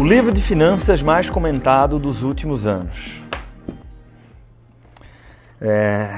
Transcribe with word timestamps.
O 0.00 0.02
livro 0.02 0.32
de 0.32 0.40
finanças 0.40 1.02
mais 1.02 1.28
comentado 1.28 1.98
dos 1.98 2.22
últimos 2.22 2.66
anos. 2.66 3.20
É, 5.60 6.08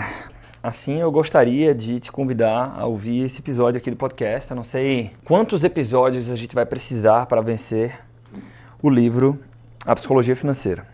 assim, 0.63 1.01
eu 1.01 1.11
gostaria 1.11 1.75
de 1.75 1.99
te 1.99 2.13
convidar 2.13 2.77
a 2.79 2.87
ouvir 2.87 3.25
esse 3.25 3.41
episódio 3.41 3.79
aqui 3.79 3.91
do 3.91 3.97
podcast. 3.97 4.49
Eu 4.49 4.55
não 4.57 4.63
sei 4.63 5.11
quantos 5.25 5.65
episódios 5.65 6.31
a 6.31 6.37
gente 6.37 6.55
vai 6.55 6.65
precisar 6.65 7.27
para 7.27 7.41
vencer 7.41 7.99
o 8.81 8.89
livro 8.89 9.37
A 9.85 9.97
Psicologia 9.97 10.37
Financeira. 10.37 10.87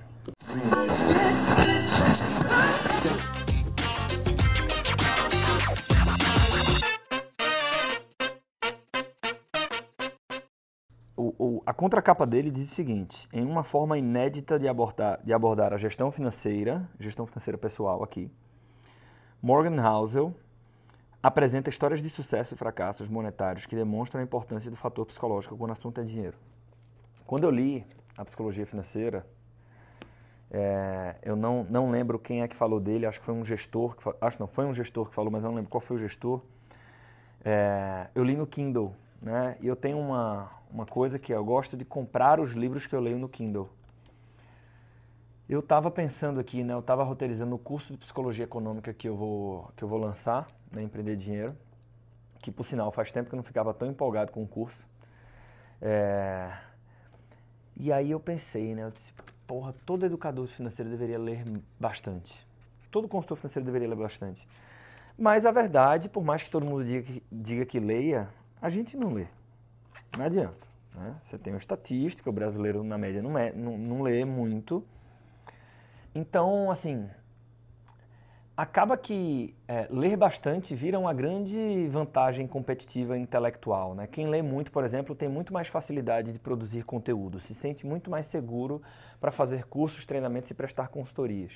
A 11.64 11.73
contracapa 11.73 12.27
dele 12.27 12.51
diz 12.51 12.70
o 12.73 12.74
seguinte: 12.74 13.16
em 13.33 13.45
uma 13.45 13.62
forma 13.62 13.97
inédita 13.97 14.59
de 14.59 14.66
abordar, 14.66 15.20
de 15.23 15.33
abordar 15.33 15.73
a 15.73 15.78
gestão 15.78 16.11
financeira, 16.11 16.88
gestão 16.98 17.27
financeira 17.27 17.56
pessoal 17.56 18.02
aqui, 18.02 18.30
Morgan 19.41 19.80
Housel 19.80 20.34
apresenta 21.23 21.70
histórias 21.70 22.02
de 22.02 22.11
sucesso 22.11 22.55
e 22.55 22.56
fracassos 22.56 23.09
monetários 23.09 23.66
que 23.66 23.77
demonstram 23.77 24.20
a 24.20 24.24
importância 24.24 24.70
do 24.70 24.77
fator 24.77 25.06
psicológico 25.06 25.56
quando 25.56 25.70
o 25.70 25.73
assunto 25.73 26.01
é 26.01 26.05
dinheiro. 26.05 26.37
Quando 27.27 27.45
eu 27.45 27.50
li 27.50 27.86
a 28.16 28.25
psicologia 28.25 28.66
financeira, 28.66 29.25
é, 30.50 31.16
eu 31.23 31.36
não, 31.36 31.64
não 31.64 31.91
lembro 31.91 32.19
quem 32.19 32.42
é 32.42 32.48
que 32.48 32.56
falou 32.56 32.80
dele, 32.80 33.06
acho 33.06 33.20
que 33.20 33.27
foi 33.27 33.34
um 33.34 33.45
gestor, 33.45 33.97
que, 33.97 34.09
acho 34.20 34.41
não, 34.41 34.47
foi 34.47 34.64
um 34.64 34.75
gestor 34.75 35.09
que 35.09 35.14
falou, 35.14 35.30
mas 35.30 35.45
eu 35.45 35.50
não 35.50 35.56
lembro 35.56 35.70
qual 35.70 35.80
foi 35.80 35.97
o 35.97 36.00
gestor. 36.00 36.41
É, 37.45 38.09
eu 38.14 38.25
li 38.25 38.36
no 38.36 38.47
Kindle, 38.47 38.95
né? 39.20 39.56
E 39.61 39.66
eu 39.66 39.77
tenho 39.77 39.98
uma, 39.98 40.50
uma 40.70 40.86
coisa 40.86 41.18
que 41.18 41.32
eu 41.32 41.45
gosto 41.45 41.77
de 41.77 41.84
comprar 41.84 42.40
os 42.40 42.52
livros 42.52 42.86
que 42.86 42.95
eu 42.95 43.00
leio 43.00 43.18
no 43.18 43.28
Kindle. 43.28 43.68
Eu 45.48 45.60
estava 45.60 45.91
pensando 45.91 46.38
aqui, 46.38 46.62
né? 46.62 46.75
Eu 46.75 46.80
estava 46.80 47.02
roteirizando 47.02 47.55
o 47.55 47.58
curso 47.58 47.92
de 47.92 47.98
psicologia 47.98 48.44
econômica 48.44 48.92
que 48.92 49.08
eu 49.08 49.16
vou 49.16 49.72
que 49.77 49.83
eu 49.83 49.88
vou 49.88 49.98
lançar, 49.98 50.47
né? 50.70 50.83
Empreender 50.83 51.16
dinheiro, 51.16 51.56
que 52.42 52.50
por 52.52 52.66
sinal 52.66 52.92
faz 52.92 53.10
tempo 53.10 53.28
que 53.28 53.34
eu 53.34 53.38
não 53.38 53.44
ficava 53.44 53.72
tão 53.72 53.88
empolgado 53.88 54.30
com 54.30 54.42
o 54.42 54.48
curso. 54.48 54.86
É... 55.80 56.52
E 57.77 57.91
aí 57.92 58.10
eu 58.10 58.20
pensei, 58.20 58.75
né? 58.75 58.84
Eu 58.84 58.91
disse, 58.91 59.12
porra, 59.47 59.75
todo 59.86 60.05
educador 60.05 60.47
financeiro 60.48 60.91
deveria 60.91 61.19
ler 61.19 61.44
bastante. 61.80 62.34
Todo 62.91 63.08
consultor 63.08 63.38
financeiro 63.38 63.64
deveria 63.64 63.88
ler 63.88 63.97
bastante. 63.97 64.47
Mas 65.16 65.47
a 65.47 65.50
verdade, 65.50 66.08
por 66.08 66.22
mais 66.22 66.42
que 66.42 66.50
todo 66.50 66.66
mundo 66.66 66.84
diga 66.84 67.03
que, 67.03 67.22
diga 67.32 67.64
que 67.64 67.80
leia, 67.80 68.28
a 68.60 68.69
gente 68.69 68.97
não 68.97 69.14
lê. 69.14 69.27
Não 70.17 70.25
adianta. 70.25 70.67
Né? 70.95 71.17
Você 71.25 71.39
tem 71.39 71.53
uma 71.53 71.59
estatística, 71.59 72.28
o 72.28 72.33
brasileiro 72.33 72.83
na 72.83 72.98
média 72.98 73.23
não, 73.23 73.39
é, 73.39 73.53
não, 73.53 73.77
não 73.77 74.03
lê 74.03 74.25
muito. 74.25 74.84
Então, 76.15 76.70
assim, 76.70 77.09
acaba 78.56 78.97
que 78.97 79.55
é, 79.69 79.87
ler 79.89 80.17
bastante 80.17 80.75
vira 80.75 80.98
uma 80.98 81.15
grande 81.15 81.87
vantagem 81.92 82.45
competitiva 82.48 83.17
intelectual. 83.17 83.95
Né? 83.95 84.09
Quem 84.09 84.27
lê 84.27 84.42
muito, 84.42 84.73
por 84.73 84.84
exemplo, 84.84 85.15
tem 85.15 85.28
muito 85.28 85.53
mais 85.53 85.69
facilidade 85.69 86.33
de 86.33 86.41
produzir 86.41 86.84
conteúdo, 86.84 87.39
se 87.39 87.55
sente 87.55 87.87
muito 87.87 88.11
mais 88.11 88.27
seguro 88.31 88.83
para 89.20 89.31
fazer 89.31 89.65
cursos, 89.67 90.05
treinamentos 90.05 90.50
e 90.50 90.55
prestar 90.55 90.89
consultorias. 90.89 91.53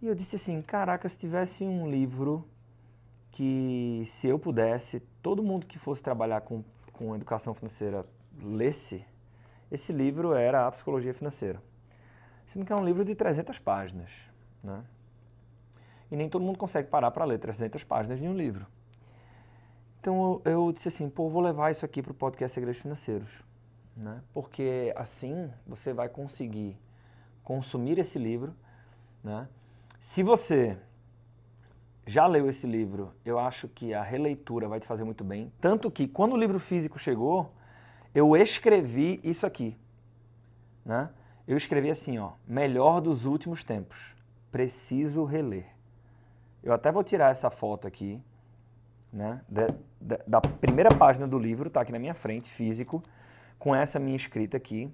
E 0.00 0.06
eu 0.06 0.14
disse 0.14 0.36
assim, 0.36 0.62
caraca, 0.62 1.08
se 1.10 1.18
tivesse 1.18 1.62
um 1.62 1.90
livro 1.90 2.48
que 3.32 4.10
se 4.18 4.28
eu 4.28 4.38
pudesse, 4.38 4.98
todo 5.22 5.42
mundo 5.42 5.66
que 5.66 5.78
fosse 5.78 6.02
trabalhar 6.02 6.40
com, 6.40 6.64
com 6.92 7.14
educação 7.14 7.54
financeira 7.54 8.04
lesse, 8.40 9.04
esse 9.70 9.92
livro 9.92 10.34
era 10.34 10.66
A 10.66 10.72
Psicologia 10.72 11.14
Financeira. 11.14 11.60
Sendo 12.52 12.66
que 12.66 12.72
é 12.72 12.76
um 12.76 12.84
livro 12.84 13.04
de 13.04 13.14
300 13.14 13.58
páginas, 13.58 14.10
né? 14.62 14.84
E 16.10 16.16
nem 16.16 16.28
todo 16.28 16.44
mundo 16.44 16.58
consegue 16.58 16.88
parar 16.88 17.10
para 17.10 17.24
ler 17.24 17.38
300 17.38 17.82
páginas 17.84 18.20
de 18.20 18.28
um 18.28 18.36
livro. 18.36 18.66
Então 19.98 20.42
eu, 20.44 20.52
eu 20.52 20.72
disse 20.72 20.88
assim, 20.88 21.08
pô, 21.08 21.30
vou 21.30 21.40
levar 21.40 21.70
isso 21.70 21.84
aqui 21.84 22.02
para 22.02 22.12
o 22.12 22.14
podcast 22.14 22.54
Segredos 22.54 22.82
Financeiros. 22.82 23.30
Né? 23.96 24.22
Porque 24.34 24.92
assim 24.96 25.50
você 25.66 25.92
vai 25.92 26.08
conseguir 26.08 26.76
consumir 27.42 27.98
esse 27.98 28.18
livro. 28.18 28.54
Né? 29.24 29.48
Se 30.12 30.22
você 30.22 30.76
já 32.06 32.26
leu 32.26 32.48
esse 32.48 32.66
livro, 32.66 33.12
eu 33.24 33.38
acho 33.38 33.68
que 33.68 33.94
a 33.94 34.02
releitura 34.02 34.68
vai 34.68 34.80
te 34.80 34.86
fazer 34.86 35.04
muito 35.04 35.22
bem. 35.22 35.52
Tanto 35.60 35.90
que, 35.90 36.08
quando 36.08 36.32
o 36.32 36.36
livro 36.36 36.58
físico 36.58 36.98
chegou, 36.98 37.52
eu 38.14 38.36
escrevi 38.36 39.20
isso 39.22 39.46
aqui. 39.46 39.76
Né? 40.84 41.08
Eu 41.46 41.56
escrevi 41.56 41.90
assim, 41.90 42.18
ó, 42.18 42.32
melhor 42.46 43.00
dos 43.00 43.24
últimos 43.24 43.62
tempos. 43.64 43.96
Preciso 44.50 45.24
reler. 45.24 45.66
Eu 46.62 46.72
até 46.72 46.90
vou 46.92 47.02
tirar 47.02 47.32
essa 47.32 47.50
foto 47.50 47.86
aqui, 47.86 48.20
né, 49.12 49.40
da, 49.48 49.66
da, 50.00 50.18
da 50.26 50.40
primeira 50.40 50.94
página 50.96 51.26
do 51.26 51.38
livro, 51.38 51.68
tá 51.68 51.80
aqui 51.80 51.92
na 51.92 51.98
minha 51.98 52.14
frente, 52.14 52.50
físico, 52.54 53.02
com 53.58 53.74
essa 53.74 53.98
minha 53.98 54.16
escrita 54.16 54.56
aqui. 54.56 54.92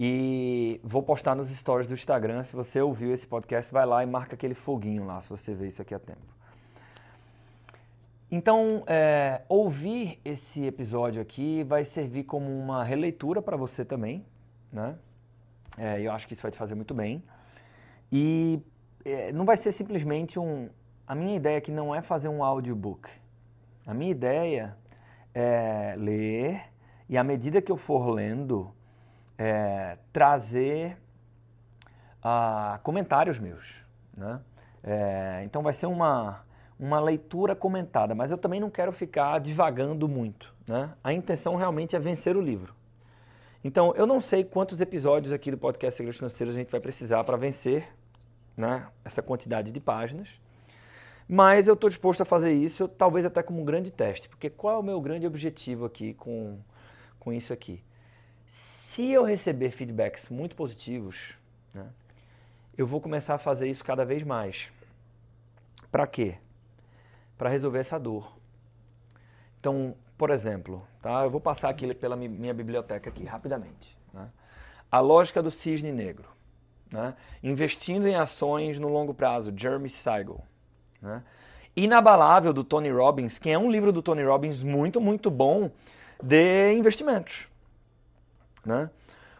E 0.00 0.80
vou 0.84 1.02
postar 1.02 1.34
nos 1.34 1.50
stories 1.58 1.88
do 1.88 1.94
Instagram. 1.94 2.44
Se 2.44 2.54
você 2.54 2.80
ouviu 2.80 3.12
esse 3.12 3.26
podcast, 3.26 3.72
vai 3.72 3.84
lá 3.84 4.00
e 4.00 4.06
marca 4.06 4.36
aquele 4.36 4.54
foguinho 4.54 5.04
lá, 5.04 5.20
se 5.22 5.28
você 5.28 5.52
vê 5.52 5.66
isso 5.66 5.82
aqui 5.82 5.92
a 5.92 5.98
tempo. 5.98 6.20
Então, 8.30 8.84
é, 8.86 9.42
ouvir 9.48 10.20
esse 10.24 10.64
episódio 10.64 11.20
aqui 11.20 11.64
vai 11.64 11.84
servir 11.86 12.22
como 12.22 12.46
uma 12.46 12.84
releitura 12.84 13.42
para 13.42 13.56
você 13.56 13.84
também, 13.84 14.24
né? 14.72 14.94
É, 15.76 16.00
eu 16.00 16.12
acho 16.12 16.28
que 16.28 16.34
isso 16.34 16.42
vai 16.42 16.52
te 16.52 16.58
fazer 16.58 16.76
muito 16.76 16.94
bem. 16.94 17.20
E 18.12 18.62
é, 19.04 19.32
não 19.32 19.44
vai 19.44 19.56
ser 19.56 19.72
simplesmente 19.72 20.38
um. 20.38 20.68
A 21.08 21.14
minha 21.14 21.34
ideia 21.34 21.58
aqui 21.58 21.72
não 21.72 21.92
é 21.92 22.02
fazer 22.02 22.28
um 22.28 22.44
audiobook. 22.44 23.08
A 23.84 23.92
minha 23.94 24.12
ideia 24.12 24.76
é 25.34 25.94
ler 25.96 26.62
e 27.08 27.16
à 27.16 27.24
medida 27.24 27.62
que 27.62 27.72
eu 27.72 27.76
for 27.78 28.10
lendo, 28.10 28.70
é, 29.38 29.96
trazer 30.12 30.98
ah, 32.22 32.80
comentários 32.82 33.38
meus. 33.38 33.64
Né? 34.16 34.40
É, 34.82 35.42
então 35.44 35.62
vai 35.62 35.72
ser 35.74 35.86
uma, 35.86 36.40
uma 36.78 37.00
leitura 37.00 37.54
comentada, 37.54 38.14
mas 38.14 38.30
eu 38.30 38.38
também 38.38 38.60
não 38.60 38.70
quero 38.70 38.92
ficar 38.92 39.38
divagando 39.38 40.08
muito. 40.08 40.52
Né? 40.66 40.90
A 41.02 41.12
intenção 41.12 41.56
realmente 41.56 41.94
é 41.94 41.98
vencer 41.98 42.36
o 42.36 42.40
livro. 42.40 42.74
Então 43.62 43.94
eu 43.96 44.06
não 44.06 44.20
sei 44.20 44.44
quantos 44.44 44.80
episódios 44.80 45.32
aqui 45.32 45.50
do 45.50 45.58
podcast 45.58 45.96
Segredos 45.96 46.18
Financeiros 46.18 46.54
a 46.54 46.58
gente 46.58 46.70
vai 46.70 46.80
precisar 46.80 47.24
para 47.24 47.36
vencer 47.36 47.88
né, 48.56 48.86
essa 49.04 49.22
quantidade 49.22 49.70
de 49.70 49.80
páginas. 49.80 50.28
Mas 51.28 51.68
eu 51.68 51.74
estou 51.74 51.90
disposto 51.90 52.22
a 52.22 52.24
fazer 52.24 52.52
isso, 52.52 52.88
talvez 52.88 53.26
até 53.26 53.42
como 53.42 53.60
um 53.60 53.64
grande 53.64 53.90
teste. 53.90 54.28
Porque 54.28 54.48
qual 54.48 54.76
é 54.76 54.78
o 54.78 54.82
meu 54.82 54.98
grande 55.00 55.26
objetivo 55.26 55.84
aqui 55.84 56.14
com, 56.14 56.58
com 57.20 57.32
isso 57.32 57.52
aqui? 57.52 57.82
Se 58.98 59.12
eu 59.12 59.22
receber 59.22 59.70
feedbacks 59.70 60.28
muito 60.28 60.56
positivos, 60.56 61.14
né, 61.72 61.86
eu 62.76 62.84
vou 62.84 63.00
começar 63.00 63.36
a 63.36 63.38
fazer 63.38 63.68
isso 63.70 63.84
cada 63.84 64.04
vez 64.04 64.24
mais. 64.24 64.56
Para 65.88 66.04
quê? 66.04 66.34
Para 67.36 67.48
resolver 67.48 67.78
essa 67.78 67.96
dor. 67.96 68.28
Então, 69.60 69.94
por 70.18 70.30
exemplo, 70.30 70.82
tá? 71.00 71.22
eu 71.24 71.30
vou 71.30 71.40
passar 71.40 71.68
aqui 71.68 71.94
pela 71.94 72.16
minha 72.16 72.52
biblioteca 72.52 73.08
aqui 73.08 73.24
rapidamente. 73.24 73.96
Né? 74.12 74.28
A 74.90 74.98
lógica 74.98 75.40
do 75.40 75.52
cisne 75.52 75.92
negro. 75.92 76.28
Né? 76.90 77.14
Investindo 77.40 78.08
em 78.08 78.16
ações 78.16 78.80
no 78.80 78.88
longo 78.88 79.14
prazo, 79.14 79.52
Jeremy 79.56 79.90
Siegel. 79.90 80.42
Né? 81.00 81.22
Inabalável 81.76 82.52
do 82.52 82.64
Tony 82.64 82.90
Robbins, 82.90 83.38
que 83.38 83.48
é 83.48 83.56
um 83.56 83.70
livro 83.70 83.92
do 83.92 84.02
Tony 84.02 84.24
Robbins 84.24 84.60
muito, 84.60 85.00
muito 85.00 85.30
bom 85.30 85.70
de 86.20 86.72
investimentos. 86.72 87.47
Né? 88.68 88.90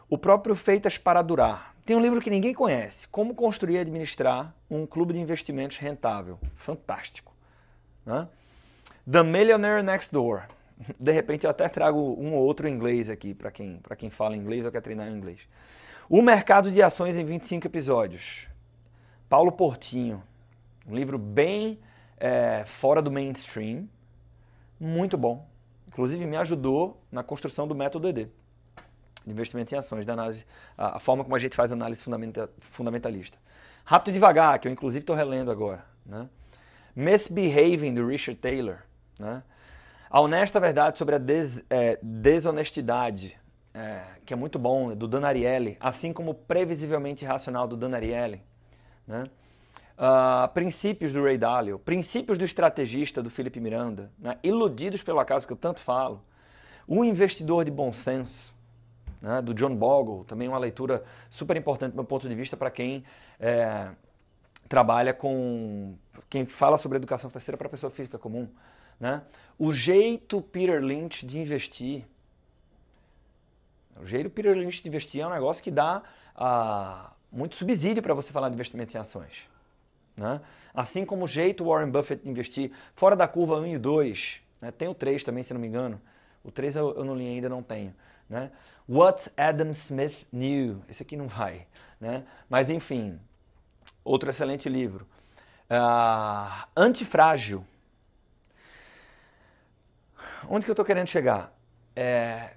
O 0.09 0.17
próprio 0.17 0.57
Feitas 0.57 0.97
para 0.97 1.21
Durar. 1.21 1.75
Tem 1.85 1.95
um 1.95 2.01
livro 2.01 2.19
que 2.19 2.31
ninguém 2.31 2.55
conhece, 2.55 3.07
Como 3.09 3.35
Construir 3.35 3.75
e 3.75 3.79
Administrar 3.81 4.55
um 4.71 4.87
Clube 4.87 5.13
de 5.13 5.21
Investimentos 5.21 5.77
Rentável. 5.77 6.39
Fantástico. 6.65 7.35
Né? 8.07 8.27
The 9.11 9.23
Millionaire 9.23 9.83
Next 9.83 10.11
Door. 10.11 10.45
De 10.99 11.13
repente 11.13 11.45
eu 11.45 11.51
até 11.51 11.69
trago 11.69 11.99
um 11.99 12.35
ou 12.35 12.43
outro 12.43 12.67
inglês 12.67 13.11
aqui, 13.11 13.35
para 13.35 13.51
quem, 13.51 13.83
quem 13.99 14.09
fala 14.09 14.35
inglês 14.35 14.65
ou 14.65 14.73
quer 14.73 14.81
treinar 14.81 15.09
em 15.09 15.15
inglês. 15.15 15.41
O 16.09 16.23
Mercado 16.23 16.73
de 16.73 16.83
Ações 16.83 17.15
em 17.15 17.25
25 17.25 17.67
episódios. 17.67 18.47
Paulo 19.29 19.53
Portinho. 19.53 20.23
Um 20.87 20.95
livro 20.95 21.19
bem 21.19 21.79
é, 22.17 22.65
fora 22.81 23.03
do 23.03 23.11
mainstream. 23.11 23.87
Muito 24.81 25.19
bom. 25.19 25.47
Inclusive 25.87 26.25
me 26.25 26.37
ajudou 26.39 26.99
na 27.13 27.23
construção 27.23 27.69
do 27.69 27.75
método 27.75 28.09
ED 28.09 28.31
de 29.25 29.31
investimento 29.31 29.75
em 29.75 29.79
ações, 29.79 30.07
da 30.07 30.13
análise, 30.13 30.45
a, 30.77 30.97
a 30.97 31.01
forma 31.01 31.25
como 31.25 31.37
a 31.37 31.39
gente 31.39 31.57
faz 31.57 31.71
análise 31.73 32.03
fundamenta, 32.03 32.51
fundamentalista. 32.73 33.37
Rápido 33.85 34.11
e 34.11 34.13
devagar, 34.15 34.59
que 34.59 34.69
eu 34.69 34.73
inclusive 34.73 35.01
estou 35.01 35.17
relendo 35.17 35.51
agora. 35.51 35.85
Né? 36.05 36.29
Misbehaving, 36.95 37.95
do 37.95 38.07
Richard 38.07 38.41
Taylor. 38.41 38.79
Né? 39.19 39.43
A 40.11 40.21
honesta 40.21 40.59
verdade 40.59 40.99
sobre 40.99 41.15
a 41.15 41.19
des, 41.19 41.63
é, 41.71 41.99
desonestidade, 42.03 43.39
é, 43.75 44.03
que 44.25 44.33
é 44.33 44.37
muito 44.37 44.59
bom, 44.59 44.95
do 44.95 45.07
Dan 45.07 45.27
Ariely, 45.27 45.77
assim 45.81 46.13
como 46.13 46.35
Previsivelmente 46.35 47.25
Racional, 47.25 47.69
do 47.69 47.77
Dan 47.77 47.95
Ariely. 47.95 48.43
Né? 49.07 49.25
Uh, 49.99 50.47
princípios 50.55 51.13
do 51.13 51.25
Ray 51.25 51.37
Dalio, 51.37 51.77
Princípios 51.77 52.39
do 52.39 52.45
Estrategista, 52.45 53.21
do 53.21 53.31
Felipe 53.31 53.59
Miranda, 53.59 54.13
né? 54.17 54.39
Iludidos 54.45 55.03
pelo 55.03 55.19
Acaso, 55.19 55.45
que 55.45 55.53
eu 55.53 55.57
tanto 55.57 55.81
falo, 55.81 56.23
O 56.87 57.05
Investidor 57.05 57.65
de 57.65 57.73
Bom 57.73 57.93
Senso, 57.93 58.55
né? 59.21 59.43
do 59.43 59.55
John 59.55 59.75
Bogle, 59.75 60.25
também 60.25 60.49
uma 60.49 60.59
leitura 60.59 61.05
super 61.31 61.57
importante 61.57 61.93
do 61.93 61.97
meu 61.97 62.05
ponto 62.05 62.29
de 62.29 62.35
vista 62.35 62.57
para 62.57 62.71
quem 62.71 63.05
é, 63.39 63.91
trabalha 64.69 65.15
com, 65.15 65.97
quem 66.29 66.47
fala 66.47 66.79
sobre 66.79 66.99
educação 66.99 67.31
financeira 67.31 67.57
para 67.57 67.67
a 67.67 67.71
pessoa 67.71 67.91
física 67.91 68.19
comum. 68.19 68.49
Né? 69.01 69.23
O 69.59 69.73
jeito 69.73 70.43
Peter 70.43 70.83
Lynch 70.83 71.25
de 71.27 71.39
investir, 71.39 72.05
o 74.01 74.07
jeito 74.07 74.31
Peter 74.31 74.57
Lynch 74.57 74.83
de 74.83 74.89
investir 74.89 75.21
é 75.21 75.27
um 75.27 75.31
negócio 75.31 75.63
que 75.63 75.71
dá 75.71 76.03
ah, 76.35 77.13
muito 77.33 77.57
subsídio 77.57 78.03
para 78.03 78.15
você 78.15 78.33
falar 78.33 78.49
de 78.49 78.55
investimentos 78.55 78.95
em 78.95 78.99
ações. 78.99 79.33
Né? 80.17 80.41
Assim 80.75 81.05
como 81.05 81.25
o 81.25 81.29
jeito 81.29 81.65
Warren 81.65 81.91
Buffett 81.91 82.23
de 82.23 82.29
investir 82.29 82.73
fora 82.97 83.15
da 83.15 83.27
curva 83.29 83.57
1 83.57 83.67
e 83.67 83.79
2. 83.79 84.41
Né? 84.61 84.71
Tem 84.73 84.89
o 84.89 84.95
3 84.95 85.23
também, 85.25 85.45
se 85.45 85.55
não 85.55 85.61
me 85.61 85.69
engano. 85.69 86.01
O 86.43 86.51
3 86.51 86.77
eu, 86.77 86.95
eu 86.95 87.05
não 87.05 87.15
li 87.15 87.27
ainda, 87.27 87.49
não 87.49 87.63
tenho. 87.63 87.95
Né? 88.29 88.51
What 88.89 89.31
Adam 89.37 89.71
Smith 89.71 90.27
Knew. 90.33 90.83
Esse 90.89 91.03
aqui 91.03 91.17
não 91.17 91.29
vai. 91.29 91.67
Né? 92.01 92.25
Mas 92.49 92.71
enfim, 92.71 93.19
outro 94.05 94.31
excelente 94.31 94.69
livro. 94.69 95.07
Uh, 95.71 96.67
Antifrágil. 96.77 97.65
Onde 100.49 100.65
que 100.65 100.71
eu 100.71 100.75
estou 100.75 100.85
querendo 100.85 101.09
chegar? 101.09 101.53
É, 101.95 102.55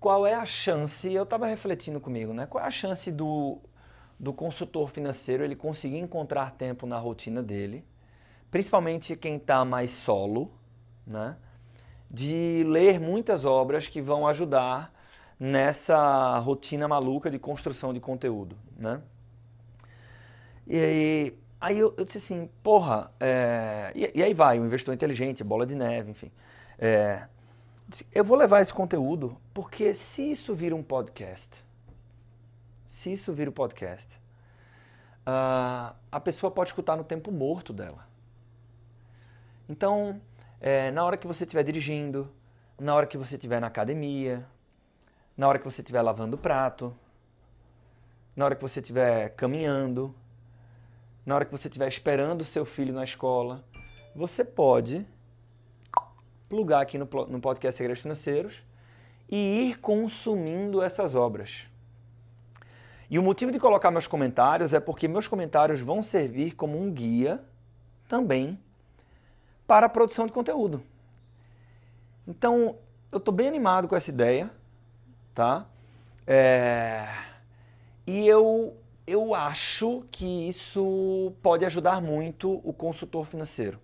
qual 0.00 0.26
é 0.26 0.34
a 0.34 0.46
chance, 0.46 1.12
eu 1.12 1.24
estava 1.24 1.46
refletindo 1.46 2.00
comigo, 2.00 2.32
né? 2.32 2.46
Qual 2.46 2.62
é 2.62 2.66
a 2.66 2.70
chance 2.70 3.10
do, 3.10 3.58
do 4.18 4.32
consultor 4.32 4.90
financeiro 4.90 5.42
ele 5.42 5.56
conseguir 5.56 5.98
encontrar 5.98 6.52
tempo 6.52 6.86
na 6.86 6.98
rotina 6.98 7.42
dele, 7.42 7.84
principalmente 8.50 9.16
quem 9.16 9.36
está 9.36 9.64
mais 9.64 9.90
solo, 10.04 10.50
né? 11.06 11.36
De 12.16 12.64
ler 12.64 12.98
muitas 12.98 13.44
obras 13.44 13.86
que 13.88 14.00
vão 14.00 14.26
ajudar 14.26 14.90
nessa 15.38 16.38
rotina 16.38 16.88
maluca 16.88 17.30
de 17.30 17.38
construção 17.38 17.92
de 17.92 18.00
conteúdo, 18.00 18.56
né? 18.76 19.02
E 20.66 20.76
aí, 20.76 21.38
aí 21.60 21.78
eu, 21.78 21.94
eu 21.96 22.04
disse 22.06 22.18
assim, 22.18 22.48
porra, 22.62 23.10
é, 23.20 23.92
e, 23.94 24.18
e, 24.18 24.22
aí 24.22 24.32
vai, 24.32 24.58
o 24.58 24.64
investidor 24.64 24.94
inteligente, 24.94 25.44
bola 25.44 25.66
de 25.66 25.74
neve, 25.74 26.10
enfim. 26.10 26.32
É, 26.78 27.26
eu 28.12 28.24
vou 28.24 28.36
levar 28.36 28.62
esse 28.62 28.72
conteúdo 28.72 29.36
porque 29.52 29.94
se 29.94 30.22
isso 30.22 30.54
vira 30.54 30.74
um 30.74 30.82
podcast, 30.82 31.48
se 33.02 33.12
isso 33.12 33.32
vira 33.32 33.50
um 33.50 33.52
podcast, 33.52 34.08
uh, 35.26 35.94
a 36.10 36.20
pessoa 36.20 36.50
pode 36.50 36.70
escutar 36.70 36.96
no 36.96 37.04
tempo 37.04 37.30
morto 37.30 37.72
dela. 37.72 38.06
Então, 39.68 40.20
é, 40.60 40.90
na 40.90 41.04
hora 41.04 41.16
que 41.16 41.26
você 41.26 41.44
estiver 41.44 41.62
dirigindo, 41.62 42.30
na 42.78 42.94
hora 42.94 43.06
que 43.06 43.18
você 43.18 43.34
estiver 43.34 43.60
na 43.60 43.66
academia, 43.66 44.46
na 45.36 45.48
hora 45.48 45.58
que 45.58 45.64
você 45.64 45.80
estiver 45.80 46.02
lavando 46.02 46.36
o 46.36 46.38
prato, 46.38 46.94
na 48.34 48.44
hora 48.44 48.54
que 48.54 48.62
você 48.62 48.80
estiver 48.80 49.34
caminhando, 49.36 50.14
na 51.24 51.34
hora 51.34 51.44
que 51.44 51.52
você 51.52 51.68
estiver 51.68 51.88
esperando 51.88 52.42
o 52.42 52.44
seu 52.44 52.64
filho 52.64 52.92
na 52.92 53.04
escola, 53.04 53.64
você 54.14 54.44
pode 54.44 55.06
plugar 56.48 56.82
aqui 56.82 56.96
no, 56.96 57.08
no 57.28 57.40
podcast 57.40 57.76
Segredos 57.76 58.02
Financeiros 58.02 58.54
e 59.28 59.70
ir 59.70 59.80
consumindo 59.80 60.82
essas 60.82 61.14
obras. 61.14 61.50
E 63.10 63.18
o 63.18 63.22
motivo 63.22 63.52
de 63.52 63.58
colocar 63.58 63.90
meus 63.90 64.06
comentários 64.06 64.72
é 64.72 64.80
porque 64.80 65.06
meus 65.08 65.28
comentários 65.28 65.80
vão 65.80 66.02
servir 66.02 66.54
como 66.54 66.80
um 66.80 66.92
guia 66.92 67.40
também 68.08 68.58
para 69.66 69.86
a 69.86 69.88
produção 69.88 70.26
de 70.26 70.32
conteúdo. 70.32 70.82
Então, 72.26 72.76
eu 73.10 73.18
estou 73.18 73.32
bem 73.32 73.48
animado 73.48 73.88
com 73.88 73.96
essa 73.96 74.10
ideia, 74.10 74.50
tá? 75.34 75.66
É... 76.26 77.06
E 78.06 78.26
eu, 78.26 78.76
eu 79.06 79.34
acho 79.34 80.04
que 80.10 80.48
isso 80.48 81.32
pode 81.42 81.64
ajudar 81.64 82.00
muito 82.00 82.60
o 82.64 82.72
consultor 82.72 83.26
financeiro. 83.26 83.78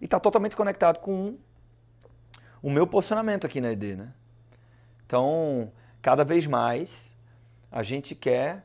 E 0.00 0.04
está 0.04 0.20
totalmente 0.20 0.56
conectado 0.56 1.00
com 1.00 1.36
o 2.62 2.70
meu 2.70 2.86
posicionamento 2.86 3.46
aqui 3.46 3.60
na 3.60 3.72
ED, 3.72 3.96
né? 3.96 4.12
Então, 5.06 5.72
cada 6.02 6.24
vez 6.24 6.46
mais 6.46 6.90
a 7.70 7.82
gente 7.82 8.14
quer 8.14 8.64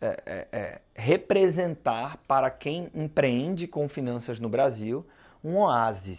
é, 0.00 0.22
é, 0.26 0.48
é, 0.52 0.80
representar 0.94 2.18
para 2.28 2.50
quem 2.50 2.90
empreende 2.94 3.66
com 3.66 3.88
finanças 3.88 4.38
no 4.38 4.48
Brasil 4.48 5.06
um 5.44 5.58
oásis. 5.58 6.18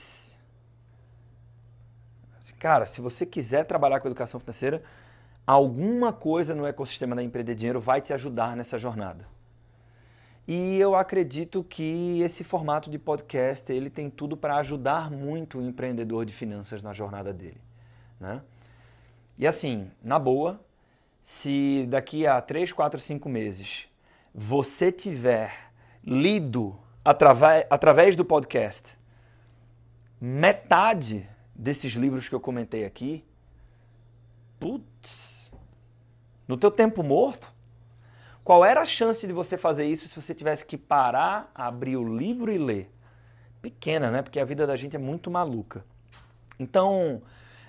Cara, 2.59 2.85
se 2.87 3.01
você 3.01 3.25
quiser 3.25 3.65
trabalhar 3.65 3.99
com 3.99 4.07
educação 4.07 4.39
financeira, 4.39 4.83
alguma 5.45 6.13
coisa 6.13 6.55
no 6.55 6.65
ecossistema 6.65 7.15
da 7.15 7.23
Empreender 7.23 7.55
Dinheiro 7.55 7.81
vai 7.81 8.01
te 8.01 8.13
ajudar 8.13 8.55
nessa 8.55 8.77
jornada. 8.77 9.27
E 10.47 10.77
eu 10.77 10.95
acredito 10.95 11.63
que 11.63 12.21
esse 12.21 12.43
formato 12.43 12.89
de 12.89 12.99
podcast 12.99 13.71
ele 13.71 13.89
tem 13.89 14.09
tudo 14.11 14.37
para 14.37 14.57
ajudar 14.57 15.09
muito 15.09 15.57
o 15.57 15.61
empreendedor 15.61 16.23
de 16.23 16.33
finanças 16.33 16.83
na 16.83 16.93
jornada 16.93 17.33
dele. 17.33 17.59
Né? 18.19 18.41
E 19.37 19.47
assim, 19.47 19.89
na 20.03 20.19
boa, 20.19 20.59
se 21.41 21.87
daqui 21.89 22.27
a 22.27 22.39
3, 22.39 22.71
4, 22.71 22.99
5 22.99 23.27
meses 23.27 23.87
você 24.33 24.91
tiver 24.91 25.51
lido 26.03 26.75
através, 27.03 27.65
através 27.69 28.15
do 28.15 28.23
podcast 28.23 28.83
metade 30.25 31.29
desses 31.53 31.93
livros 31.93 32.27
que 32.27 32.33
eu 32.33 32.39
comentei 32.39 32.83
aqui, 32.83 33.23
putz, 34.59 35.51
no 36.47 36.57
teu 36.57 36.71
tempo 36.71 37.03
morto, 37.03 37.47
qual 38.43 38.65
era 38.65 38.81
a 38.81 38.85
chance 38.85 39.25
de 39.25 39.31
você 39.31 39.55
fazer 39.55 39.85
isso 39.85 40.07
se 40.07 40.19
você 40.19 40.33
tivesse 40.33 40.65
que 40.65 40.77
parar, 40.77 41.51
abrir 41.53 41.95
o 41.95 42.17
livro 42.17 42.51
e 42.51 42.57
ler? 42.57 42.89
Pequena, 43.61 44.09
né? 44.09 44.23
Porque 44.23 44.39
a 44.39 44.45
vida 44.45 44.65
da 44.65 44.75
gente 44.75 44.95
é 44.95 44.99
muito 44.99 45.29
maluca. 45.29 45.85
Então, 46.59 47.21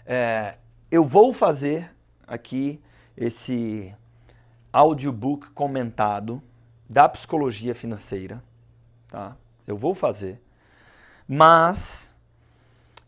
é, 0.07 0.57
eu 0.91 1.05
vou 1.05 1.35
fazer 1.35 1.91
aqui 2.27 2.81
esse 3.15 3.95
audiobook 4.73 5.51
comentado 5.51 6.43
da 6.89 7.07
psicologia 7.07 7.75
financeira, 7.75 8.43
tá? 9.11 9.37
Eu 9.67 9.77
vou 9.77 9.95
fazer, 9.95 10.41
mas 11.29 12.06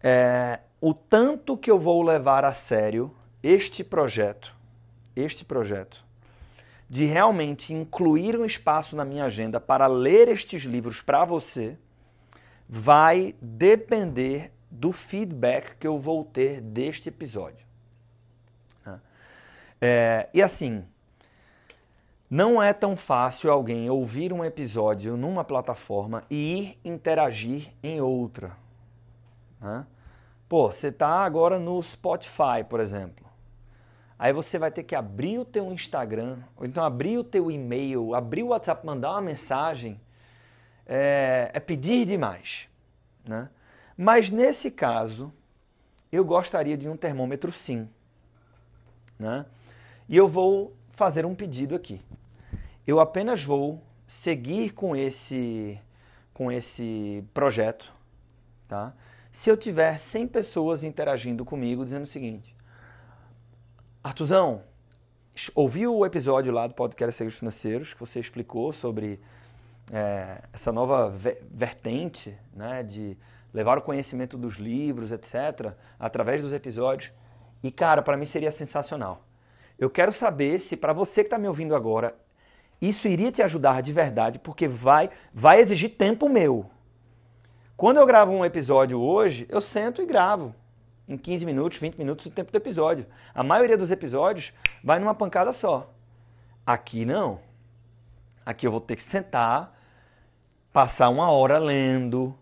é, 0.02 0.60
o 0.80 0.94
tanto 0.94 1.56
que 1.56 1.70
eu 1.70 1.78
vou 1.78 2.02
levar 2.02 2.44
a 2.44 2.52
sério 2.52 3.14
este 3.42 3.82
projeto, 3.82 4.52
este 5.14 5.44
projeto, 5.44 6.02
de 6.88 7.04
realmente 7.04 7.72
incluir 7.72 8.38
um 8.38 8.44
espaço 8.44 8.96
na 8.96 9.04
minha 9.04 9.24
agenda 9.24 9.60
para 9.60 9.86
ler 9.86 10.28
estes 10.28 10.62
livros 10.62 11.00
para 11.02 11.24
você, 11.24 11.76
vai 12.68 13.34
depender 13.40 14.52
do 14.70 14.92
feedback 14.92 15.76
que 15.76 15.86
eu 15.86 15.98
vou 15.98 16.24
ter 16.24 16.60
deste 16.60 17.08
episódio. 17.08 17.66
Né? 18.84 19.00
É, 19.80 20.28
e 20.32 20.42
assim, 20.42 20.84
não 22.30 22.62
é 22.62 22.72
tão 22.72 22.96
fácil 22.96 23.50
alguém 23.50 23.88
ouvir 23.88 24.32
um 24.32 24.44
episódio 24.44 25.16
numa 25.16 25.44
plataforma 25.44 26.24
e 26.30 26.34
ir 26.34 26.78
interagir 26.84 27.72
em 27.82 28.00
outra. 28.00 28.56
Né? 29.60 29.86
Pô, 30.48 30.72
você 30.72 30.88
está 30.88 31.24
agora 31.24 31.58
no 31.58 31.82
Spotify, 31.82 32.64
por 32.68 32.80
exemplo. 32.80 33.26
Aí 34.18 34.32
você 34.32 34.58
vai 34.58 34.70
ter 34.70 34.82
que 34.82 34.96
abrir 34.96 35.38
o 35.38 35.44
teu 35.44 35.70
Instagram, 35.72 36.38
ou 36.56 36.66
então 36.66 36.82
abrir 36.82 37.18
o 37.18 37.24
teu 37.24 37.50
e-mail, 37.50 38.14
abrir 38.14 38.42
o 38.42 38.48
WhatsApp, 38.48 38.84
mandar 38.84 39.12
uma 39.12 39.20
mensagem. 39.20 40.00
É, 40.86 41.50
é 41.52 41.60
pedir 41.60 42.06
demais. 42.06 42.66
Né? 43.24 43.48
Mas 43.96 44.30
nesse 44.30 44.70
caso, 44.70 45.32
eu 46.10 46.24
gostaria 46.24 46.76
de 46.76 46.88
um 46.88 46.96
termômetro 46.96 47.52
sim. 47.64 47.88
Né? 49.18 49.44
E 50.08 50.16
eu 50.16 50.26
vou 50.28 50.74
fazer 50.92 51.26
um 51.26 51.34
pedido 51.34 51.76
aqui. 51.76 52.00
Eu 52.86 52.98
apenas 53.00 53.44
vou 53.44 53.82
seguir 54.24 54.70
com 54.70 54.96
esse, 54.96 55.78
com 56.32 56.50
esse 56.50 57.22
projeto, 57.34 57.92
tá? 58.66 58.94
Se 59.42 59.50
eu 59.50 59.56
tiver 59.56 59.98
100 60.10 60.28
pessoas 60.28 60.82
interagindo 60.82 61.44
comigo 61.44 61.84
dizendo 61.84 62.04
o 62.04 62.08
seguinte: 62.08 62.54
Artuzão, 64.02 64.62
ouviu 65.54 65.96
o 65.96 66.04
episódio 66.04 66.52
lá 66.52 66.66
do 66.66 66.74
podcast 66.74 67.16
Segredos 67.16 67.38
Financeiros 67.38 67.94
que 67.94 68.00
você 68.00 68.18
explicou 68.18 68.72
sobre 68.72 69.20
é, 69.92 70.42
essa 70.52 70.72
nova 70.72 71.14
vertente 71.50 72.36
né, 72.54 72.82
de 72.82 73.16
levar 73.52 73.78
o 73.78 73.82
conhecimento 73.82 74.36
dos 74.36 74.56
livros, 74.56 75.10
etc., 75.12 75.72
através 75.98 76.42
dos 76.42 76.52
episódios. 76.52 77.10
E 77.62 77.70
cara, 77.70 78.02
para 78.02 78.16
mim 78.16 78.26
seria 78.26 78.52
sensacional. 78.52 79.24
Eu 79.78 79.88
quero 79.88 80.12
saber 80.14 80.60
se 80.60 80.76
para 80.76 80.92
você 80.92 81.22
que 81.22 81.28
está 81.28 81.38
me 81.38 81.48
ouvindo 81.48 81.74
agora, 81.74 82.14
isso 82.80 83.06
iria 83.08 83.32
te 83.32 83.42
ajudar 83.42 83.82
de 83.82 83.92
verdade, 83.92 84.38
porque 84.38 84.68
vai, 84.68 85.10
vai 85.32 85.60
exigir 85.60 85.96
tempo 85.96 86.28
meu. 86.28 86.68
Quando 87.78 87.98
eu 87.98 88.06
gravo 88.06 88.32
um 88.32 88.44
episódio 88.44 89.00
hoje, 89.00 89.46
eu 89.48 89.60
sento 89.60 90.02
e 90.02 90.04
gravo. 90.04 90.52
Em 91.06 91.16
15 91.16 91.46
minutos, 91.46 91.78
20 91.78 91.96
minutos 91.96 92.26
o 92.26 92.30
tempo 92.30 92.50
do 92.50 92.56
episódio. 92.56 93.06
A 93.32 93.44
maioria 93.44 93.78
dos 93.78 93.92
episódios 93.92 94.52
vai 94.82 94.98
numa 94.98 95.14
pancada 95.14 95.52
só. 95.52 95.88
Aqui 96.66 97.04
não. 97.04 97.38
Aqui 98.44 98.66
eu 98.66 98.72
vou 98.72 98.80
ter 98.80 98.96
que 98.96 99.08
sentar, 99.12 99.78
passar 100.72 101.08
uma 101.08 101.30
hora 101.30 101.56
lendo, 101.56 102.34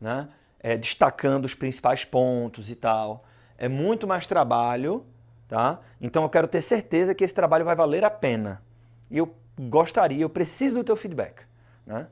né? 0.00 0.28
É, 0.60 0.76
destacando 0.76 1.46
os 1.46 1.54
principais 1.54 2.04
pontos 2.04 2.70
e 2.70 2.76
tal. 2.76 3.24
É 3.58 3.68
muito 3.68 4.06
mais 4.06 4.28
trabalho, 4.28 5.04
tá? 5.48 5.80
Então 6.00 6.22
eu 6.22 6.30
quero 6.30 6.46
ter 6.46 6.62
certeza 6.62 7.16
que 7.16 7.24
esse 7.24 7.34
trabalho 7.34 7.64
vai 7.64 7.74
valer 7.74 8.04
a 8.04 8.10
pena. 8.10 8.62
E 9.10 9.18
eu 9.18 9.34
gostaria, 9.58 10.22
eu 10.22 10.30
preciso 10.30 10.76
do 10.76 10.84
teu 10.84 10.96
feedback, 10.96 11.42
né? 11.84 12.06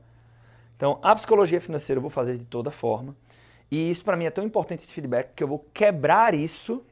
Então, 0.77 0.99
a 1.03 1.15
psicologia 1.15 1.61
financeira 1.61 1.99
eu 1.99 2.03
vou 2.03 2.11
fazer 2.11 2.37
de 2.37 2.45
toda 2.45 2.71
forma. 2.71 3.17
E 3.71 3.91
isso 3.91 4.05
para 4.05 4.17
mim 4.17 4.27
é 4.27 4.31
tão 4.31 4.45
importante 4.45 4.85
esse 4.85 4.93
feedback 4.93 5.33
que 5.35 5.43
eu 5.43 5.49
vou 5.49 5.59
quebrar 5.73 6.35
isso 6.35 6.85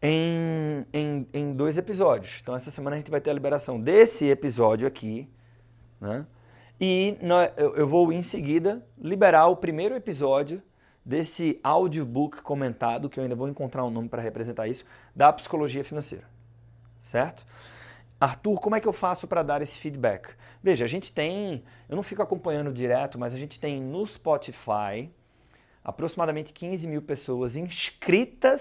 em, 0.00 0.86
em, 0.92 1.28
em, 1.32 1.52
dois 1.52 1.76
episódios. 1.76 2.32
Então, 2.40 2.56
essa 2.56 2.70
semana 2.70 2.96
a 2.96 2.98
gente 2.98 3.10
vai 3.10 3.20
ter 3.20 3.30
a 3.30 3.34
liberação 3.34 3.80
desse 3.80 4.24
episódio 4.24 4.86
aqui, 4.86 5.28
né? 6.00 6.26
E 6.80 7.16
eu 7.76 7.86
vou 7.86 8.12
em 8.12 8.24
seguida 8.24 8.84
liberar 8.98 9.46
o 9.46 9.56
primeiro 9.56 9.94
episódio 9.94 10.60
desse 11.04 11.60
audiobook 11.62 12.42
comentado, 12.42 13.08
que 13.08 13.20
eu 13.20 13.22
ainda 13.22 13.36
vou 13.36 13.48
encontrar 13.48 13.84
um 13.84 13.90
nome 13.90 14.08
para 14.08 14.20
representar 14.20 14.66
isso, 14.66 14.84
da 15.14 15.32
psicologia 15.32 15.84
financeira. 15.84 16.24
Certo? 17.10 17.44
Arthur, 18.22 18.60
como 18.60 18.76
é 18.76 18.80
que 18.80 18.86
eu 18.86 18.92
faço 18.92 19.26
para 19.26 19.42
dar 19.42 19.62
esse 19.62 19.76
feedback? 19.80 20.32
Veja, 20.62 20.84
a 20.84 20.88
gente 20.88 21.12
tem, 21.12 21.64
eu 21.88 21.96
não 21.96 22.04
fico 22.04 22.22
acompanhando 22.22 22.72
direto, 22.72 23.18
mas 23.18 23.34
a 23.34 23.36
gente 23.36 23.58
tem 23.58 23.82
no 23.82 24.06
Spotify 24.06 25.10
aproximadamente 25.82 26.52
15 26.52 26.86
mil 26.86 27.02
pessoas 27.02 27.56
inscritas 27.56 28.60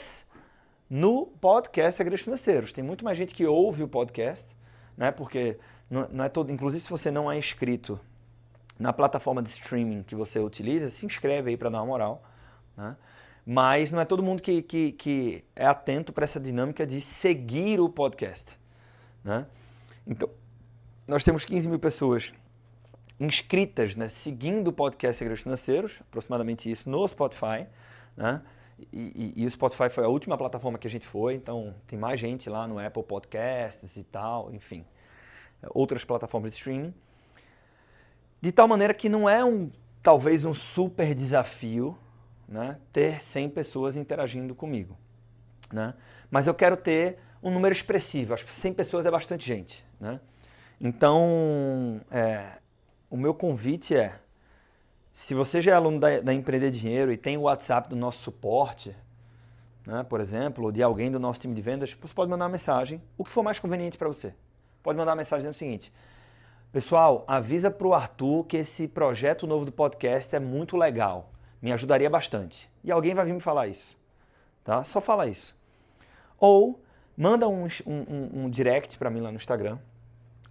no 0.89 1.27
podcast 1.39 1.96
Segredos 1.96 2.24
Financeiros. 2.24 2.74
Tem 2.74 2.84
muito 2.84 3.06
mais 3.06 3.15
gente 3.15 3.36
que 3.36 3.46
ouve 3.46 3.84
o 3.84 3.88
podcast, 3.88 4.44
né? 4.98 5.12
Porque 5.12 5.60
não, 5.88 6.10
não 6.10 6.25
é 6.25 6.30
todo, 6.30 6.51
inclusive 6.51 6.84
se 6.84 6.89
você 6.89 7.12
não 7.12 7.32
é 7.32 7.38
inscrito 7.38 8.00
na 8.80 8.91
plataforma 8.91 9.44
de 9.44 9.51
streaming 9.51 10.01
que 10.01 10.15
você 10.15 10.39
utiliza, 10.39 10.89
se 10.89 11.06
inscreve 11.06 11.51
aí 11.51 11.58
para 11.58 11.70
dar 11.70 11.82
uma 11.82 11.86
moral. 11.86 12.24
Né? 12.75 12.98
Mas 13.46 13.91
não 13.91 14.01
é 14.01 14.06
todo 14.06 14.24
mundo 14.24 14.41
que, 14.41 14.63
que, 14.63 14.94
que 14.94 15.44
é 15.56 15.68
atento 15.68 16.12
para 16.12 16.25
essa 16.25 16.39
dinâmica 16.39 16.84
de 16.84 17.01
seguir 17.22 17.80
o 17.80 17.88
podcast. 17.88 18.60
Né? 19.23 19.45
Então, 20.05 20.29
nós 21.07 21.23
temos 21.23 21.45
15 21.45 21.67
mil 21.67 21.79
pessoas 21.79 22.31
inscritas, 23.19 23.95
né, 23.95 24.09
seguindo 24.23 24.69
o 24.69 24.73
podcast 24.73 25.19
Segredos 25.19 25.43
Financeiros, 25.43 25.93
aproximadamente 26.01 26.71
isso, 26.71 26.89
no 26.89 27.07
Spotify. 27.07 27.67
Né? 28.17 28.41
E, 28.91 29.33
e, 29.37 29.43
e, 29.43 29.45
o 29.45 29.51
Spotify 29.51 29.89
foi 29.89 30.03
a 30.03 30.07
última 30.07 30.37
plataforma 30.37 30.79
que 30.79 30.87
a 30.87 30.89
gente 30.89 31.07
foi, 31.07 31.35
então 31.35 31.75
tem 31.87 31.99
mais 31.99 32.19
gente 32.19 32.49
lá 32.49 32.67
no 32.67 32.79
Apple 32.79 33.03
Podcasts 33.03 33.95
e 33.95 34.03
tal, 34.03 34.51
enfim, 34.53 34.83
outras 35.69 36.03
plataformas 36.03 36.51
de 36.51 36.57
streaming. 36.57 36.93
De 38.41 38.51
tal 38.51 38.67
maneira 38.67 38.93
que 38.93 39.07
não 39.07 39.29
é 39.29 39.45
um 39.45 39.69
talvez 40.01 40.43
um 40.43 40.53
super 40.53 41.13
desafio 41.13 41.95
né, 42.47 42.77
ter 42.91 43.21
100 43.31 43.49
pessoas 43.51 43.95
interagindo 43.95 44.55
comigo. 44.55 44.97
Né? 45.71 45.93
Mas 46.29 46.47
eu 46.47 46.53
quero 46.53 46.75
ter 46.75 47.19
um 47.43 47.51
número 47.51 47.74
expressivo, 47.74 48.33
acho 48.33 48.45
que 48.45 48.62
100 48.62 48.74
pessoas 48.74 49.05
é 49.05 49.12
bastante 49.12 49.45
gente. 49.45 49.83
Né? 50.00 50.19
Então, 50.79 52.01
é, 52.12 52.57
o 53.10 53.17
meu 53.17 53.33
convite 53.33 53.95
é, 53.95 54.15
se 55.13 55.33
você 55.33 55.62
já 55.62 55.71
é 55.71 55.75
aluno 55.75 56.00
da, 56.00 56.19
da 56.21 56.33
Empreender 56.33 56.71
Dinheiro 56.71 57.12
e 57.12 57.17
tem 57.17 57.38
o 57.38 57.41
WhatsApp 57.41 57.89
do 57.89 57.95
nosso 57.95 58.19
suporte, 58.24 58.95
né, 59.86 60.03
por 60.03 60.21
exemplo, 60.21 60.65
ou 60.65 60.71
de 60.71 60.83
alguém 60.83 61.12
do 61.12 61.19
nosso 61.19 61.39
time 61.39 61.55
de 61.55 61.62
vendas, 61.62 61.91
você 61.93 62.13
pode 62.13 62.29
mandar 62.29 62.45
uma 62.45 62.51
mensagem, 62.51 63.01
o 63.17 63.24
que 63.24 63.31
for 63.31 63.43
mais 63.43 63.60
conveniente 63.60 63.98
para 63.98 64.07
você. 64.07 64.33
Pode 64.83 64.98
mandar 64.98 65.12
uma 65.12 65.17
mensagem 65.17 65.39
dizendo 65.39 65.55
o 65.55 65.57
seguinte, 65.57 65.91
Pessoal, 66.71 67.25
avisa 67.27 67.69
para 67.69 67.86
o 67.86 67.93
Arthur 67.93 68.45
que 68.45 68.55
esse 68.55 68.88
projeto 68.88 69.45
novo 69.45 69.65
do 69.65 69.74
podcast 69.74 70.33
é 70.33 70.39
muito 70.39 70.77
legal. 70.77 71.29
Me 71.62 71.69
ajudaria 71.74 72.10
bastante. 72.10 72.69
E 72.81 72.89
alguém 72.89 73.13
vai 73.13 73.25
vir 73.25 73.33
me 73.33 73.41
falar 73.41 73.67
isso. 73.67 73.98
Tá? 74.63 74.81
Só 74.86 75.01
fala 75.01 75.27
isso. 75.27 75.53
Ou 76.39 76.79
manda 77.21 77.47
um, 77.47 77.67
um, 77.85 78.45
um 78.45 78.49
direct 78.49 78.97
para 78.97 79.11
mim 79.11 79.21
lá 79.21 79.31
no 79.31 79.37
Instagram, 79.37 79.77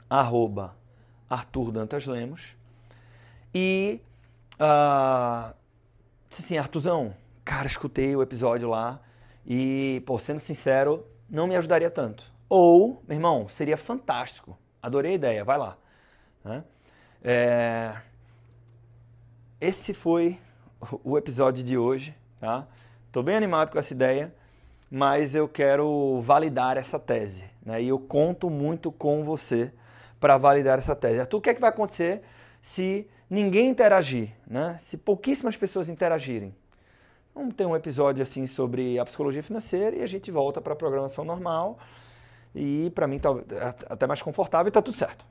arroba 0.08 0.76
Arthur 1.28 1.72
Dantas 1.72 2.06
Lemos. 2.06 2.40
E 3.52 4.00
uh, 4.54 5.52
assim, 6.38 6.56
Artuzão, 6.58 7.12
cara, 7.44 7.66
escutei 7.66 8.14
o 8.14 8.22
episódio 8.22 8.68
lá 8.68 9.00
e, 9.44 10.00
pô, 10.06 10.16
sendo 10.20 10.38
sincero, 10.38 11.04
não 11.28 11.48
me 11.48 11.56
ajudaria 11.56 11.90
tanto. 11.90 12.24
Ou, 12.48 13.02
meu 13.08 13.16
irmão, 13.16 13.48
seria 13.48 13.76
fantástico. 13.76 14.56
Adorei 14.80 15.10
a 15.10 15.16
ideia, 15.16 15.44
vai 15.44 15.58
lá. 15.58 15.76
Né? 16.44 16.62
É... 17.24 17.96
Esse 19.60 19.92
foi 19.92 20.38
o 21.02 21.18
episódio 21.18 21.64
de 21.64 21.76
hoje. 21.76 22.14
Tá? 22.38 22.64
bem 23.24 23.34
animado 23.34 23.72
com 23.72 23.78
essa 23.80 23.92
ideia, 23.92 24.32
mas 24.90 25.35
eu 25.35 25.49
quero 25.49 26.20
validar 26.23 26.76
essa 26.76 26.99
tese. 26.99 27.44
Né? 27.64 27.82
E 27.82 27.88
eu 27.88 27.99
conto 27.99 28.50
muito 28.50 28.90
com 28.90 29.25
você 29.25 29.73
para 30.18 30.37
validar 30.37 30.78
essa 30.78 30.97
tese. 30.97 31.20
Arthur, 31.20 31.38
o 31.38 31.40
que, 31.40 31.50
é 31.50 31.54
que 31.54 31.61
vai 31.61 31.70
acontecer 31.70 32.23
se 32.75 33.09
ninguém 33.28 33.68
interagir? 33.68 34.30
Né? 34.47 34.80
Se 34.88 34.97
pouquíssimas 34.97 35.56
pessoas 35.56 35.88
interagirem? 35.88 36.54
Vamos 37.32 37.54
ter 37.54 37.64
um 37.64 37.76
episódio 37.76 38.23
assim 38.23 38.47
sobre 38.49 38.99
a 38.99 39.04
psicologia 39.04 39.42
financeira 39.42 39.97
e 39.97 40.02
a 40.02 40.06
gente 40.06 40.30
volta 40.30 40.61
para 40.61 40.73
a 40.73 40.76
programação 40.76 41.25
normal. 41.25 41.78
E 42.52 42.90
para 42.94 43.06
mim 43.06 43.20
tá 43.20 43.30
até 43.88 44.06
mais 44.06 44.20
confortável 44.20 44.66
e 44.66 44.70
está 44.70 44.82
tudo 44.82 44.97
certo. 44.97 45.25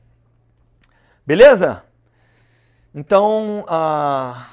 Beleza? 1.28 1.84
Então, 2.96 3.66
ah, 3.68 4.48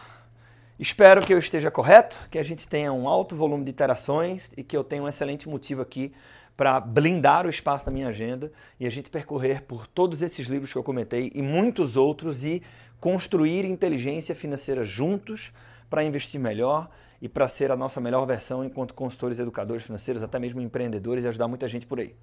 espero 0.78 1.25
que 1.25 1.33
eu 1.33 1.38
esteja 1.38 1.71
correto, 1.71 2.16
que 2.30 2.38
a 2.38 2.42
gente 2.42 2.68
tenha 2.68 2.92
um 2.92 3.09
alto 3.09 3.35
volume 3.35 3.64
de 3.64 3.71
interações 3.71 4.49
e 4.56 4.62
que 4.62 4.76
eu 4.76 4.85
tenha 4.85 5.02
um 5.02 5.09
excelente 5.09 5.49
motivo 5.49 5.83
aqui 5.83 6.12
para 6.56 6.80
blindar 6.80 7.47
o 7.47 7.50
espaço 7.50 7.85
da 7.85 7.92
minha 7.92 8.09
agenda 8.09 8.50
e 8.80 8.87
a 8.87 8.90
gente 8.90 9.11
percorrer 9.11 9.62
por 9.62 9.87
todos 9.87 10.23
esses 10.23 10.47
livros 10.47 10.73
que 10.73 10.78
eu 10.78 10.83
comentei 10.83 11.30
e 11.35 11.42
muitos 11.42 11.97
outros 11.97 12.42
e 12.42 12.62
construir 12.99 13.64
inteligência 13.64 14.35
financeira 14.35 14.83
juntos 14.85 15.52
para 15.90 16.02
investir 16.02 16.40
melhor 16.40 16.88
e 17.21 17.28
para 17.28 17.49
ser 17.49 17.71
a 17.71 17.76
nossa 17.76 18.00
melhor 18.00 18.25
versão 18.26 18.64
enquanto 18.64 18.95
consultores, 18.95 19.38
educadores 19.38 19.85
financeiros, 19.85 20.23
até 20.23 20.38
mesmo 20.38 20.61
empreendedores 20.61 21.25
e 21.25 21.28
ajudar 21.28 21.49
muita 21.49 21.68
gente 21.68 21.87
por 21.87 22.00
aí. 22.00 22.14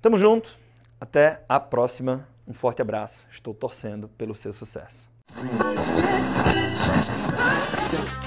Tamo 0.00 0.16
junto, 0.16 0.48
até 1.00 1.42
a 1.48 1.58
próxima 1.58 2.28
um 2.46 2.54
forte 2.54 2.80
abraço, 2.80 3.18
estou 3.30 3.52
torcendo 3.54 4.08
pelo 4.08 4.34
seu 4.34 4.52
sucesso. 4.52 5.07
Thank 5.34 5.62
you. 8.12 8.17